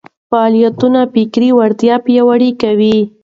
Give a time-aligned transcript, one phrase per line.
[0.29, 2.97] فعالیتونه فکري وړتیا پياوړې کوي.